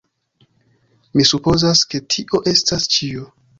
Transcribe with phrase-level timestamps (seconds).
[1.19, 2.03] Mi supozas ke...
[2.15, 3.33] tio estas ĉio!